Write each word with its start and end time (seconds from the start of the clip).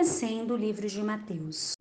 Conhecendo 0.00 0.54
o 0.54 0.56
livro 0.56 0.88
de 0.88 1.02
Mateus. 1.02 1.74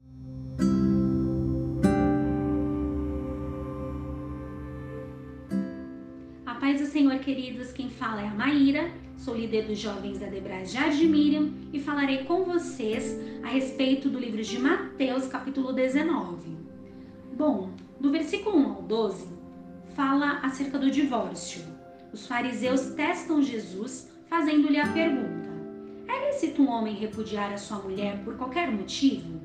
A 6.45 6.55
paz 6.55 6.81
do 6.81 6.87
Senhor, 6.87 7.17
queridos, 7.19 7.71
quem 7.71 7.89
fala 7.89 8.21
é 8.21 8.27
a 8.27 8.33
Maíra, 8.33 8.91
sou 9.15 9.33
líder 9.33 9.67
dos 9.67 9.79
jovens 9.79 10.19
da 10.19 10.27
Debras 10.27 10.69
Jardim 10.69 11.07
Miriam 11.07 11.53
e 11.71 11.79
falarei 11.79 12.25
com 12.25 12.43
vocês 12.43 13.17
a 13.41 13.47
respeito 13.47 14.09
do 14.09 14.19
livro 14.19 14.43
de 14.43 14.59
Mateus, 14.59 15.27
capítulo 15.27 15.71
19. 15.71 16.57
Bom, 17.37 17.71
do 18.01 18.11
versículo 18.11 18.57
1 18.57 18.69
ao 18.73 18.81
12, 18.81 19.27
fala 19.95 20.39
acerca 20.39 20.77
do 20.77 20.91
divórcio. 20.91 21.61
Os 22.11 22.27
fariseus 22.27 22.81
testam 22.95 23.41
Jesus, 23.41 24.11
fazendo-lhe 24.27 24.77
a 24.77 24.91
pergunta: 24.91 25.38
lícito 26.39 26.61
um 26.61 26.69
homem 26.69 26.95
repudiar 26.95 27.51
a 27.51 27.57
sua 27.57 27.79
mulher 27.79 28.23
por 28.23 28.37
qualquer 28.37 28.71
motivo? 28.71 29.41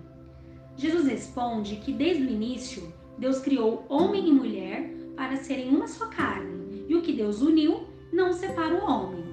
Jesus 0.76 1.08
responde 1.08 1.74
que 1.76 1.92
desde 1.92 2.22
o 2.22 2.30
início 2.30 2.94
Deus 3.18 3.40
criou 3.40 3.84
homem 3.88 4.28
e 4.28 4.32
mulher 4.32 4.94
para 5.16 5.34
serem 5.34 5.70
uma 5.70 5.88
só 5.88 6.06
carne, 6.06 6.84
e 6.88 6.94
o 6.94 7.02
que 7.02 7.12
Deus 7.12 7.42
uniu 7.42 7.88
não 8.12 8.32
separa 8.32 8.76
o 8.76 8.88
homem. 8.88 9.24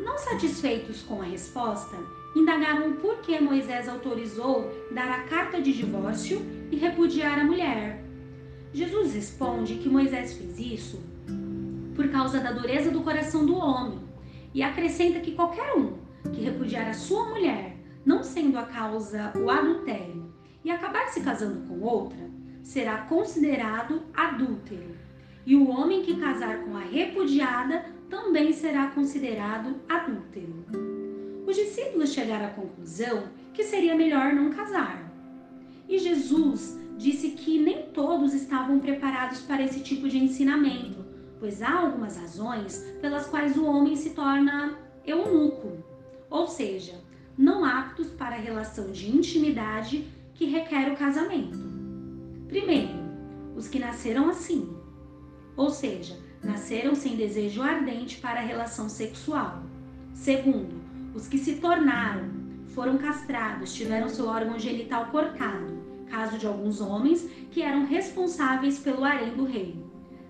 Não 0.00 0.16
satisfeitos 0.16 1.02
com 1.02 1.20
a 1.20 1.26
resposta, 1.26 1.94
indagaram 2.34 2.94
por 2.94 3.18
que 3.18 3.38
Moisés 3.38 3.86
autorizou 3.86 4.72
dar 4.90 5.10
a 5.10 5.24
carta 5.24 5.60
de 5.60 5.74
divórcio 5.74 6.40
e 6.70 6.76
repudiar 6.76 7.38
a 7.38 7.44
mulher. 7.44 8.02
Jesus 8.72 9.12
responde 9.12 9.74
que 9.74 9.90
Moisés 9.90 10.32
fez 10.32 10.58
isso 10.58 11.02
por 11.94 12.08
causa 12.08 12.40
da 12.40 12.50
dureza 12.50 12.90
do 12.90 13.02
coração 13.02 13.44
do 13.44 13.56
homem 13.56 13.98
e 14.54 14.62
acrescenta 14.62 15.20
que 15.20 15.32
qualquer 15.32 15.74
um 15.74 15.97
que 16.38 16.44
repudiar 16.44 16.88
a 16.88 16.94
sua 16.94 17.28
mulher, 17.28 17.76
não 18.06 18.22
sendo 18.22 18.58
a 18.58 18.62
causa 18.62 19.32
o 19.36 19.50
adultério, 19.50 20.32
e 20.64 20.70
acabar 20.70 21.08
se 21.08 21.20
casando 21.20 21.66
com 21.66 21.80
outra, 21.80 22.30
será 22.62 22.98
considerado 22.98 24.02
adúltero. 24.14 24.96
E 25.44 25.56
o 25.56 25.68
homem 25.68 26.02
que 26.02 26.20
casar 26.20 26.64
com 26.64 26.76
a 26.76 26.80
repudiada 26.80 27.86
também 28.08 28.52
será 28.52 28.88
considerado 28.88 29.76
adúltero. 29.88 30.64
Os 31.46 31.56
discípulos 31.56 32.12
chegaram 32.12 32.46
à 32.46 32.50
conclusão 32.50 33.24
que 33.52 33.64
seria 33.64 33.96
melhor 33.96 34.32
não 34.32 34.50
casar. 34.50 35.10
E 35.88 35.98
Jesus 35.98 36.78
disse 36.98 37.30
que 37.30 37.58
nem 37.58 37.86
todos 37.86 38.34
estavam 38.34 38.78
preparados 38.78 39.40
para 39.40 39.62
esse 39.62 39.80
tipo 39.80 40.08
de 40.08 40.18
ensinamento, 40.18 41.04
pois 41.40 41.62
há 41.62 41.80
algumas 41.80 42.16
razões 42.16 42.78
pelas 43.00 43.26
quais 43.26 43.56
o 43.56 43.64
homem 43.64 43.96
se 43.96 44.10
torna 44.10 44.78
eunuco 45.06 45.87
ou 46.30 46.46
seja, 46.46 46.94
não 47.36 47.64
aptos 47.64 48.08
para 48.08 48.36
a 48.36 48.40
relação 48.40 48.90
de 48.90 49.10
intimidade 49.10 50.06
que 50.34 50.46
requer 50.46 50.92
o 50.92 50.96
casamento. 50.96 51.58
Primeiro, 52.48 52.98
os 53.54 53.68
que 53.68 53.78
nasceram 53.78 54.28
assim, 54.28 54.76
ou 55.56 55.70
seja, 55.70 56.16
nasceram 56.42 56.94
sem 56.94 57.16
desejo 57.16 57.62
ardente 57.62 58.18
para 58.18 58.40
a 58.40 58.44
relação 58.44 58.88
sexual. 58.88 59.62
Segundo, 60.12 60.80
os 61.14 61.26
que 61.26 61.38
se 61.38 61.56
tornaram, 61.56 62.28
foram 62.68 62.98
castrados, 62.98 63.74
tiveram 63.74 64.08
seu 64.08 64.26
órgão 64.26 64.58
genital 64.58 65.06
cortado, 65.06 65.78
caso 66.08 66.38
de 66.38 66.46
alguns 66.46 66.80
homens 66.80 67.28
que 67.50 67.62
eram 67.62 67.86
responsáveis 67.86 68.78
pelo 68.78 69.04
harém 69.04 69.34
do 69.34 69.44
rei. 69.44 69.84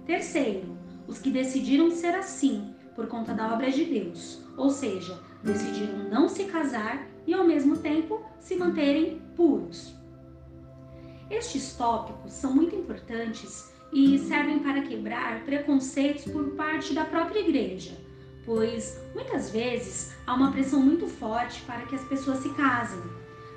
Terceiro, 0.07 0.77
os 1.07 1.19
que 1.19 1.31
decidiram 1.31 1.91
ser 1.91 2.15
assim 2.15 2.75
por 2.95 3.07
conta 3.07 3.35
da 3.35 3.53
obra 3.53 3.71
de 3.71 3.85
Deus, 3.85 4.43
ou 4.57 4.71
seja, 4.71 5.21
decidiram 5.43 6.09
não 6.11 6.29
se 6.29 6.45
casar 6.45 7.07
e 7.27 7.35
ao 7.35 7.45
mesmo 7.45 7.77
tempo 7.79 8.23
se 8.41 8.57
manterem 8.57 9.21
puros. 9.37 9.95
Estes 11.31 11.75
tópicos 11.75 12.33
são 12.33 12.55
muito 12.55 12.75
importantes 12.75 13.73
e 13.93 14.19
servem 14.19 14.59
para 14.61 14.83
quebrar 14.83 15.45
preconceitos 15.45 16.25
por 16.25 16.51
parte 16.53 16.95
da 16.95 17.05
própria 17.05 17.41
igreja, 17.41 17.93
pois 18.45 18.99
muitas 19.15 19.51
vezes 19.51 20.15
há 20.27 20.35
uma 20.35 20.51
pressão 20.51 20.81
muito 20.81 21.07
forte 21.07 21.63
para 21.63 21.83
que 21.83 21.95
as 21.95 22.05
pessoas 22.05 22.39
se 22.39 22.49
casem. 22.55 23.01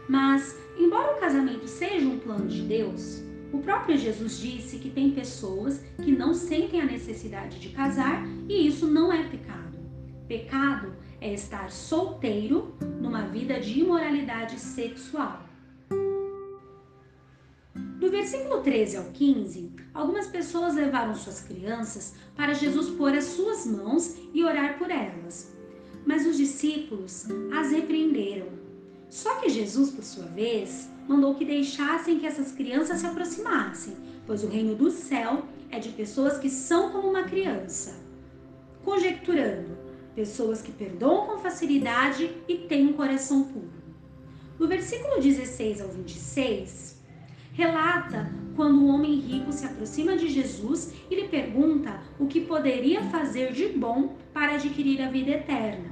Mas, 0.09 0.57
embora 0.77 1.15
o 1.15 1.19
casamento 1.19 1.67
seja 1.67 2.05
um 2.05 2.19
plano 2.19 2.47
de 2.47 2.61
Deus, 2.63 3.23
o 3.53 3.59
próprio 3.59 3.97
Jesus 3.97 4.39
disse 4.39 4.77
que 4.77 4.89
tem 4.89 5.11
pessoas 5.11 5.83
que 6.01 6.11
não 6.11 6.33
sentem 6.33 6.81
a 6.81 6.85
necessidade 6.85 7.59
de 7.59 7.69
casar 7.69 8.25
e 8.47 8.67
isso 8.67 8.87
não 8.87 9.11
é 9.11 9.23
pecado. 9.23 9.77
Pecado 10.27 10.93
é 11.21 11.33
estar 11.33 11.71
solteiro 11.71 12.75
numa 12.99 13.21
vida 13.27 13.59
de 13.59 13.79
imoralidade 13.79 14.59
sexual. 14.59 15.45
Do 17.99 18.09
versículo 18.09 18.61
13 18.61 18.97
ao 18.97 19.03
15, 19.05 19.71
algumas 19.93 20.25
pessoas 20.25 20.73
levaram 20.73 21.13
suas 21.13 21.41
crianças 21.41 22.15
para 22.35 22.55
Jesus 22.55 22.89
pôr 22.89 23.13
as 23.13 23.25
suas 23.25 23.67
mãos 23.67 24.17
e 24.33 24.43
orar 24.43 24.79
por 24.79 24.89
elas. 24.89 25.55
Mas 26.03 26.25
os 26.25 26.35
discípulos 26.35 27.27
as 27.55 27.71
repreenderam. 27.71 28.47
Só 29.07 29.35
que 29.35 29.49
Jesus, 29.49 29.91
por 29.91 30.03
sua 30.03 30.25
vez, 30.25 30.89
mandou 31.07 31.35
que 31.35 31.45
deixassem 31.45 32.17
que 32.17 32.25
essas 32.25 32.51
crianças 32.53 32.99
se 32.99 33.05
aproximassem, 33.05 33.95
pois 34.25 34.43
o 34.43 34.47
reino 34.47 34.73
do 34.73 34.89
céu 34.89 35.45
é 35.69 35.77
de 35.77 35.89
pessoas 35.89 36.39
que 36.39 36.49
são 36.49 36.91
como 36.91 37.09
uma 37.09 37.23
criança. 37.23 37.95
Conjecturando, 38.83 39.77
pessoas 40.15 40.61
que 40.61 40.71
perdoam 40.71 41.27
com 41.27 41.39
facilidade 41.39 42.31
e 42.47 42.57
têm 42.57 42.87
um 42.87 42.93
coração 42.93 43.43
puro. 43.43 43.69
No 44.59 44.67
versículo 44.67 45.19
16 45.19 45.81
ao 45.81 45.89
26, 45.89 47.01
relata 47.53 48.31
quando 48.55 48.79
um 48.79 48.93
homem 48.93 49.19
rico 49.19 49.51
se 49.51 49.65
aproxima 49.65 50.15
de 50.17 50.27
Jesus 50.29 50.93
e 51.09 51.15
lhe 51.15 51.27
pergunta 51.27 52.01
o 52.19 52.27
que 52.27 52.41
poderia 52.41 53.01
fazer 53.03 53.53
de 53.53 53.69
bom 53.69 54.15
para 54.33 54.55
adquirir 54.55 55.01
a 55.01 55.09
vida 55.09 55.31
eterna. 55.31 55.89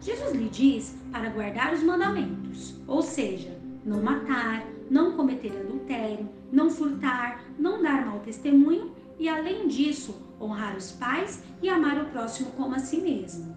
Jesus 0.00 0.32
lhe 0.32 0.48
diz 0.48 0.96
para 1.10 1.30
guardar 1.30 1.72
os 1.72 1.82
mandamentos, 1.82 2.74
ou 2.86 3.02
seja, 3.02 3.58
não 3.84 4.02
matar, 4.02 4.64
não 4.90 5.12
cometer 5.16 5.52
adultério, 5.58 6.28
não 6.52 6.70
furtar, 6.70 7.42
não 7.58 7.82
dar 7.82 8.06
mau 8.06 8.20
testemunho 8.20 8.92
e, 9.18 9.28
além 9.28 9.66
disso, 9.66 10.14
honrar 10.44 10.76
os 10.76 10.92
pais 10.92 11.42
e 11.62 11.68
amar 11.68 12.00
o 12.00 12.06
próximo 12.06 12.50
como 12.52 12.74
a 12.74 12.78
si 12.78 12.98
mesmo. 12.98 13.56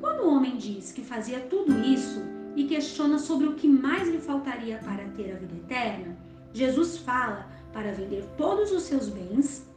Quando 0.00 0.20
o 0.20 0.34
homem 0.34 0.56
diz 0.56 0.92
que 0.92 1.02
fazia 1.02 1.40
tudo 1.40 1.78
isso 1.80 2.22
e 2.54 2.64
questiona 2.64 3.18
sobre 3.18 3.46
o 3.46 3.54
que 3.54 3.68
mais 3.68 4.08
lhe 4.08 4.18
faltaria 4.18 4.78
para 4.78 5.08
ter 5.10 5.32
a 5.32 5.38
vida 5.38 5.54
eterna, 5.54 6.16
Jesus 6.52 6.98
fala 6.98 7.48
para 7.72 7.92
vender 7.92 8.24
todos 8.36 8.72
os 8.72 8.82
seus 8.82 9.08
bens, 9.08 9.68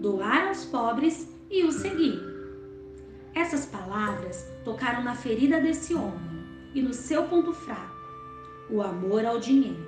doar 0.00 0.48
aos 0.48 0.64
pobres 0.64 1.28
e 1.50 1.64
o 1.64 1.72
seguir. 1.72 2.20
Essas 3.34 3.66
palavras 3.66 4.46
tocaram 4.64 5.02
na 5.04 5.14
ferida 5.14 5.60
desse 5.60 5.94
homem 5.94 6.46
e 6.74 6.82
no 6.82 6.92
seu 6.92 7.24
ponto 7.24 7.52
fraco, 7.52 7.96
o 8.70 8.82
amor 8.82 9.24
ao 9.24 9.38
dinheiro. 9.38 9.86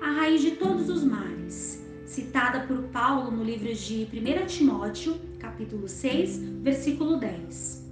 A 0.00 0.10
raiz 0.10 0.40
de 0.40 0.52
todos 0.52 0.88
os 0.88 1.04
males, 1.04 1.83
citada 2.06 2.66
por 2.66 2.82
Paulo 2.84 3.30
no 3.30 3.42
livro 3.42 3.72
de 3.72 4.08
1 4.12 4.46
Timóteo, 4.46 5.16
capítulo 5.38 5.88
6, 5.88 6.38
versículo 6.62 7.16
10. 7.16 7.84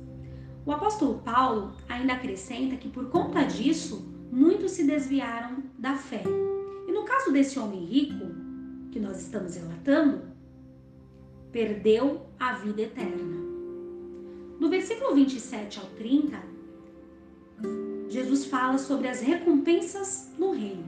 O 0.65 0.73
apóstolo 0.73 1.19
Paulo 1.19 1.73
ainda 1.89 2.13
acrescenta 2.13 2.77
que 2.77 2.89
por 2.89 3.09
conta 3.09 3.43
disso, 3.43 4.07
muitos 4.31 4.73
se 4.73 4.85
desviaram 4.85 5.63
da 5.79 5.95
fé. 5.95 6.23
E 6.87 6.93
no 6.93 7.05
caso 7.05 7.33
desse 7.33 7.59
homem 7.59 7.85
rico, 7.85 8.27
que 8.93 9.01
nós 9.01 9.21
estamos 9.21 9.57
relatando, 9.57 10.23
perdeu 11.51 12.27
a 12.39 12.55
vida 12.55 12.83
eterna. 12.83 13.43
No 14.61 14.69
versículo 14.69 15.15
27 15.15 15.81
ao 15.81 15.87
30, 15.87 16.41
Jesus 18.09 18.45
fala 18.45 18.79
sobre 18.79 19.09
as 19.09 19.21
recompensas 19.21 20.31
no 20.39 20.53
reino. 20.53 20.85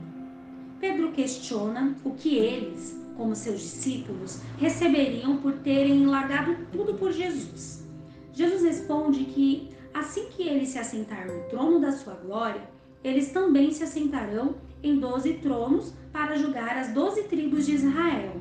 Pedro 0.79 1.11
questiona 1.11 1.97
o 2.03 2.11
que 2.11 2.37
eles, 2.37 2.95
como 3.15 3.35
seus 3.35 3.61
discípulos, 3.61 4.41
receberiam 4.57 5.37
por 5.37 5.53
terem 5.53 6.05
largado 6.05 6.57
tudo 6.71 6.95
por 6.95 7.11
Jesus. 7.11 7.85
Jesus 8.33 8.63
responde 8.63 9.23
que 9.25 9.69
assim 9.93 10.27
que 10.29 10.43
ele 10.43 10.65
se 10.65 10.77
assentar 10.77 11.25
no 11.27 11.41
trono 11.49 11.79
da 11.79 11.91
sua 11.91 12.13
glória, 12.15 12.61
eles 13.03 13.31
também 13.31 13.71
se 13.71 13.83
assentarão 13.83 14.55
em 14.83 14.99
doze 14.99 15.33
tronos 15.35 15.93
para 16.11 16.35
julgar 16.35 16.77
as 16.77 16.93
doze 16.93 17.23
tribos 17.23 17.65
de 17.65 17.75
Israel. 17.75 18.33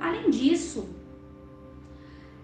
Além 0.00 0.30
disso, 0.30 0.88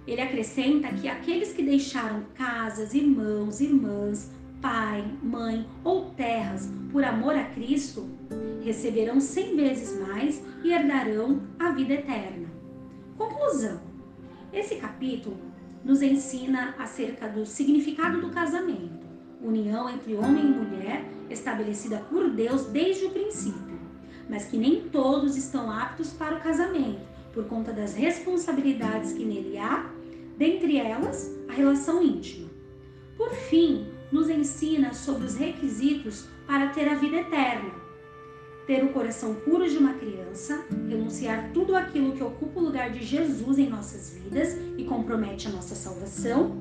ele 0.07 0.21
acrescenta 0.21 0.89
que 0.89 1.09
aqueles 1.09 1.53
que 1.53 1.63
deixaram 1.63 2.25
casas, 2.35 2.95
irmãos, 2.95 3.61
irmãs, 3.61 4.31
pai, 4.61 5.05
mãe 5.23 5.67
ou 5.85 6.11
terras 6.11 6.71
por 6.91 7.05
amor 7.05 7.35
a 7.37 7.45
Cristo 7.45 8.09
receberão 8.63 9.21
cem 9.21 9.57
vezes 9.57 9.99
mais 10.01 10.43
e 10.63 10.73
herdarão 10.73 11.43
a 11.59 11.71
vida 11.71 11.95
eterna. 11.95 12.49
Conclusão: 13.17 13.81
esse 14.53 14.77
capítulo 14.77 15.37
nos 15.85 16.03
ensina 16.03 16.75
acerca 16.79 17.29
do 17.29 17.47
significado 17.47 18.21
do 18.21 18.31
casamento, 18.31 19.07
união 19.43 19.89
entre 19.89 20.15
homem 20.15 20.47
e 20.47 20.51
mulher 20.51 21.05
estabelecida 21.31 21.99
por 22.11 22.31
Deus 22.31 22.67
desde 22.67 23.07
o 23.07 23.11
princípio, 23.11 23.79
mas 24.29 24.47
que 24.47 24.57
nem 24.57 24.89
todos 24.89 25.37
estão 25.37 25.71
aptos 25.71 26.13
para 26.13 26.37
o 26.37 26.41
casamento, 26.41 27.07
por 27.33 27.45
conta 27.45 27.73
das 27.73 27.95
responsabilidades 27.95 29.13
que 29.13 29.25
nele 29.25 29.59
há, 29.59 29.91
dentre 30.37 30.79
elas 30.79 31.35
a 31.49 31.53
relação 31.53 32.03
íntima. 32.03 32.49
Por 33.17 33.31
fim, 33.31 33.87
nos 34.11 34.29
ensina 34.29 34.93
sobre 34.95 35.27
os 35.27 35.35
requisitos 35.35 36.29
para 36.47 36.69
ter 36.69 36.89
a 36.89 36.95
vida 36.95 37.17
eterna. 37.17 37.88
Ter 38.69 38.85
o 38.85 38.93
coração 38.93 39.35
puro 39.35 39.67
de 39.67 39.79
uma 39.79 39.95
criança, 39.95 40.63
renunciar 40.87 41.53
tudo 41.55 41.75
aquilo 41.75 42.13
que 42.13 42.23
ocupa 42.23 42.61
o 42.61 42.65
lugar 42.65 42.91
de 42.91 43.03
Jesus 43.03 43.59
em 43.59 43.67
nossas 43.67 44.11
vidas 44.11 44.59
e 44.77 44.85
compromete 44.85 45.49
a 45.49 45.51
nossa 45.51 45.75
salvação, 45.75 46.55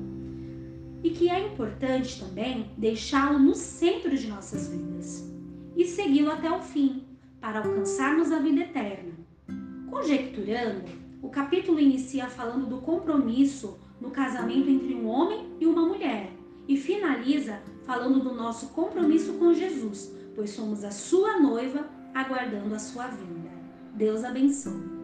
e 1.04 1.10
que 1.10 1.28
é 1.28 1.46
importante 1.46 2.18
também 2.18 2.70
deixá-lo 2.78 3.38
no 3.38 3.54
centro 3.54 4.16
de 4.16 4.26
nossas 4.26 4.68
vidas 4.68 5.30
e 5.76 5.84
segui-lo 5.84 6.30
até 6.30 6.50
o 6.50 6.62
fim, 6.62 7.04
para 7.42 7.58
alcançarmos 7.58 8.32
a 8.32 8.38
vida 8.38 8.62
eterna. 8.62 9.12
Conjecturando, 9.90 10.90
o 11.20 11.28
capítulo 11.28 11.78
inicia 11.78 12.26
falando 12.30 12.70
do 12.70 12.78
compromisso 12.78 13.78
no 14.00 14.10
casamento 14.10 14.70
entre 14.70 14.94
um 14.94 15.06
homem 15.06 15.46
e 15.60 15.66
uma 15.66 15.82
mulher 15.82 16.32
e 16.66 16.74
finaliza 16.78 17.60
falando 17.84 18.20
do 18.20 18.32
nosso 18.34 18.68
compromisso 18.68 19.34
com 19.34 19.52
Jesus, 19.52 20.10
pois 20.34 20.48
somos 20.48 20.84
a 20.84 20.90
sua 20.90 21.38
noiva 21.38 21.97
aguardando 22.20 22.74
a 22.74 22.78
sua 22.78 23.06
vinda. 23.08 23.50
Deus 23.94 24.24
abençoe. 24.24 24.97